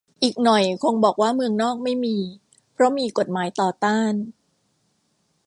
[0.23, 2.17] อีกหน่อยคงบอกว่าเมืองนอกไม่มี
[2.73, 4.13] เพราะมีกฎหมายต่อต้าน